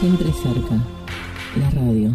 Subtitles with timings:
[0.00, 0.76] siempre cerca.
[1.58, 2.14] La radio.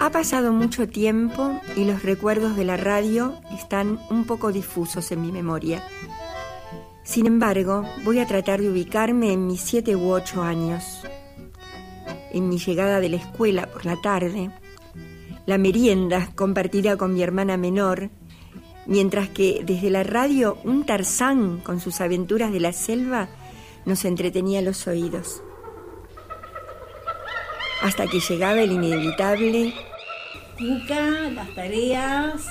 [0.00, 5.20] Ha pasado mucho tiempo y los recuerdos de la radio están un poco difusos en
[5.20, 5.82] mi memoria.
[7.04, 11.02] Sin embargo, voy a tratar de ubicarme en mis siete u ocho años,
[12.32, 14.50] en mi llegada de la escuela por la tarde,
[15.44, 18.10] la merienda compartida con mi hermana menor,
[18.86, 23.28] mientras que desde la radio un Tarzán con sus aventuras de la selva
[23.84, 25.42] nos entretenía los oídos.
[27.82, 29.74] Hasta que llegaba el inevitable
[30.56, 32.46] Tuca, las tareas.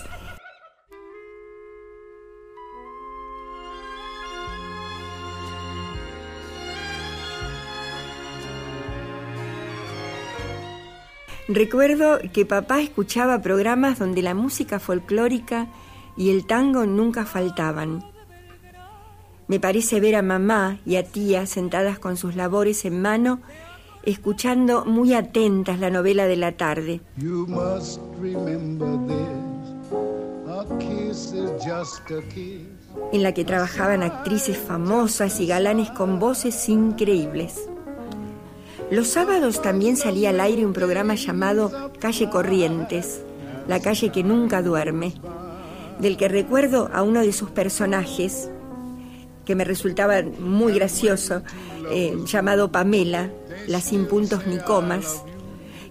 [11.47, 15.68] Recuerdo que papá escuchaba programas donde la música folclórica
[16.15, 18.03] y el tango nunca faltaban.
[19.47, 23.41] Me parece ver a mamá y a tía sentadas con sus labores en mano,
[24.03, 27.01] escuchando muy atentas la novela de la tarde.
[33.11, 37.69] En la que trabajaban actrices famosas y galanes con voces increíbles.
[38.91, 43.21] Los sábados también salía al aire un programa llamado Calle Corrientes,
[43.67, 45.13] la calle que nunca duerme,
[45.99, 48.49] del que recuerdo a uno de sus personajes,
[49.46, 51.44] que me resultaba muy gracioso,
[51.91, 53.30] eh, llamado Pamela,
[53.68, 55.24] la sin puntos ni comas,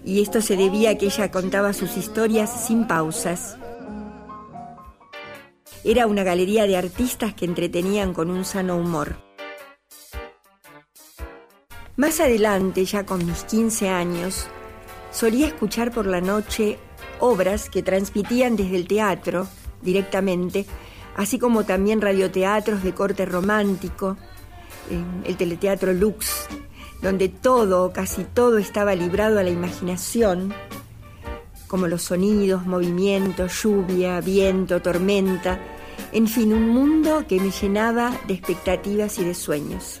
[0.03, 3.57] y esto se debía a que ella contaba sus historias sin pausas.
[5.83, 9.15] Era una galería de artistas que entretenían con un sano humor.
[11.95, 14.47] Más adelante, ya con mis 15 años,
[15.11, 16.79] solía escuchar por la noche
[17.19, 19.47] obras que transmitían desde el teatro
[19.83, 20.65] directamente,
[21.15, 24.17] así como también radioteatros de corte romántico,
[25.25, 26.47] el teleteatro Lux,
[27.01, 30.53] donde todo, casi todo estaba librado a la imaginación,
[31.67, 35.59] como los sonidos, movimientos, lluvia, viento, tormenta,
[36.11, 39.99] en fin, un mundo que me llenaba de expectativas y de sueños.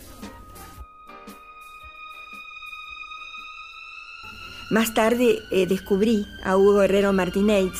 [4.69, 7.73] Más tarde eh, descubrí a Hugo Herrero Martínez,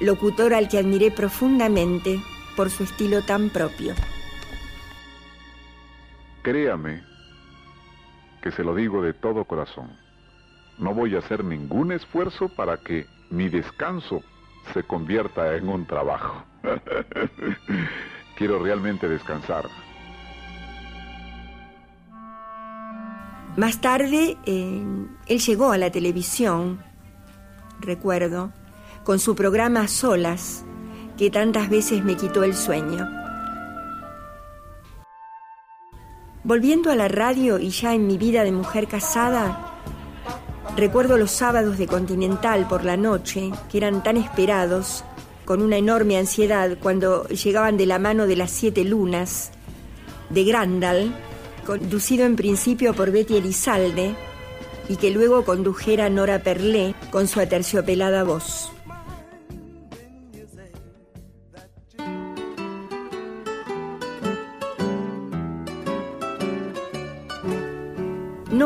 [0.00, 2.20] locutor al que admiré profundamente
[2.56, 3.94] por su estilo tan propio.
[6.42, 7.02] Créame
[8.42, 9.90] que se lo digo de todo corazón.
[10.78, 14.22] No voy a hacer ningún esfuerzo para que mi descanso
[14.72, 16.44] se convierta en un trabajo.
[18.36, 19.68] Quiero realmente descansar.
[23.56, 24.84] Más tarde, eh,
[25.26, 26.80] él llegó a la televisión,
[27.80, 28.52] recuerdo,
[29.08, 30.66] con su programa Solas,
[31.16, 33.08] que tantas veces me quitó el sueño.
[36.44, 39.80] Volviendo a la radio y ya en mi vida de mujer casada,
[40.76, 45.04] recuerdo los sábados de Continental por la noche, que eran tan esperados,
[45.46, 49.52] con una enorme ansiedad cuando llegaban de la mano de las siete lunas,
[50.28, 51.14] de Grandal,
[51.64, 54.14] conducido en principio por Betty Elizalde
[54.86, 58.70] y que luego condujera Nora Perlé con su aterciopelada voz.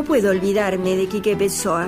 [0.02, 1.86] No puedo olvidarme de Quique Pessoa,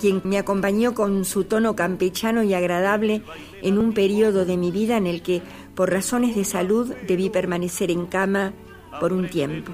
[0.00, 3.22] quien me acompañó con su tono campechano y agradable
[3.62, 5.40] en un periodo de mi vida en el que,
[5.76, 8.54] por razones de salud, debí permanecer en cama
[8.98, 9.70] por un tiempo.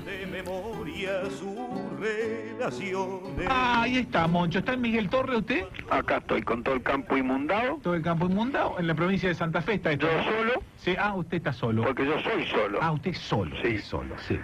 [3.49, 4.59] Ah, ahí está, Moncho.
[4.59, 5.65] ¿Está en Miguel Torre usted?
[5.89, 7.79] Acá estoy con todo el campo inmundado.
[7.83, 10.07] Todo el campo inundado en la provincia de Santa Fe está esto.
[10.07, 10.25] ¿Yo ¿no?
[10.25, 10.63] solo?
[10.77, 11.83] Sí, ah, usted está solo.
[11.83, 12.79] Porque yo soy solo.
[12.83, 13.57] Ah, usted es solo.
[13.63, 13.69] Sí.
[13.69, 14.37] es solo, sí.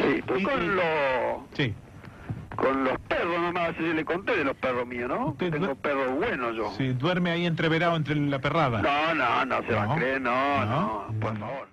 [0.00, 0.84] Sí, estoy Y- con y- los
[1.54, 1.74] Sí.
[2.66, 5.28] Con los perros nomás, así le conté de los perros míos, ¿no?
[5.28, 6.72] Usted Tengo perros buenos yo.
[6.76, 8.82] Sí, duerme ahí entreverado entre la perrada.
[8.82, 9.92] No, no, no se va ¿No?
[9.92, 11.06] a creer, no, ¿No?
[11.10, 11.68] no, por favor.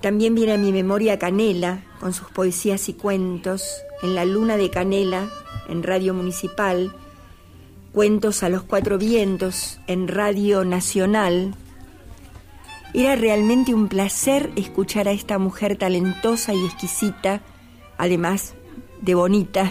[0.00, 4.70] También viene a mi memoria Canela, con sus poesías y cuentos, en la luna de
[4.70, 5.28] Canela,
[5.68, 6.92] en Radio Municipal,
[7.92, 11.54] cuentos a los cuatro vientos, en Radio Nacional.
[12.96, 17.42] Era realmente un placer escuchar a esta mujer talentosa y exquisita,
[17.98, 18.54] además
[19.02, 19.70] de bonita,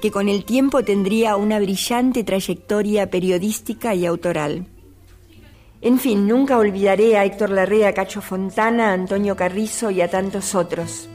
[0.00, 4.66] que con el tiempo tendría una brillante trayectoria periodística y autoral.
[5.80, 10.54] En fin, nunca olvidaré a Héctor Larrea, Cacho Fontana, a Antonio Carrizo y a tantos
[10.54, 11.08] otros.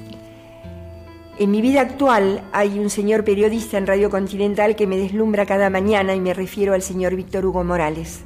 [1.37, 5.69] En mi vida actual hay un señor periodista en Radio Continental que me deslumbra cada
[5.69, 8.25] mañana y me refiero al señor Víctor Hugo Morales.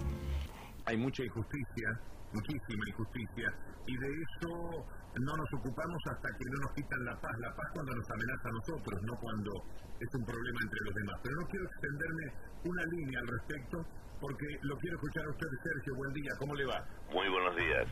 [0.85, 1.99] Hay mucha injusticia,
[2.33, 3.47] muchísima injusticia,
[3.87, 4.85] y de eso
[5.19, 7.31] no nos ocupamos hasta que no nos quitan la paz.
[7.39, 9.51] La paz cuando nos amenaza a nosotros, no cuando
[9.99, 11.15] es un problema entre los demás.
[11.23, 12.25] Pero no quiero extenderme
[12.65, 13.85] una línea al respecto
[14.19, 15.95] porque lo quiero escuchar a usted, Sergio.
[15.95, 16.85] Buen día, ¿cómo le va?
[17.11, 17.87] Muy buenos días,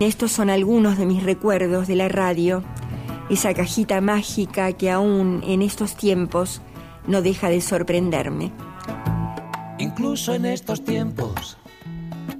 [0.00, 2.64] Estos son algunos de mis recuerdos de la radio,
[3.30, 6.60] esa cajita mágica que aún en estos tiempos
[7.06, 8.50] no deja de sorprenderme.
[10.12, 11.56] Incluso en estos tiempos,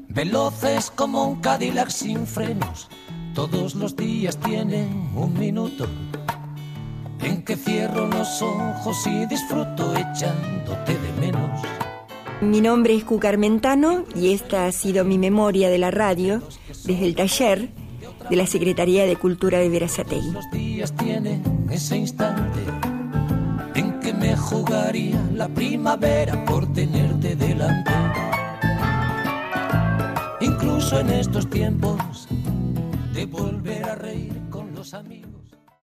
[0.08, 2.90] veloces como un Cadillac sin frenos,
[3.34, 5.86] todos los días tienen un minuto
[7.22, 11.62] en que cierro los ojos y disfruto echándote de menos.
[12.42, 16.42] Mi nombre es Cucarmentano y esta ha sido mi memoria de la radio
[16.84, 17.70] desde el taller
[18.28, 20.30] de la Secretaría de Cultura de Verazategui.
[20.30, 22.60] Los días tienen ese instante
[24.22, 27.90] me jugaría la primavera por tenerte delante.
[30.40, 32.28] Incluso en estos tiempos
[33.12, 35.21] de volver a reír con los amigos.